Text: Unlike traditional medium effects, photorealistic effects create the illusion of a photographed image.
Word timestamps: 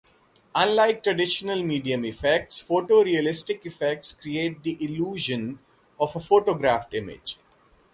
Unlike 0.55 1.03
traditional 1.03 1.61
medium 1.61 2.03
effects, 2.05 2.59
photorealistic 2.67 3.63
effects 3.67 4.11
create 4.11 4.63
the 4.63 4.83
illusion 4.83 5.59
of 5.99 6.15
a 6.15 6.19
photographed 6.19 6.95
image. 6.95 7.37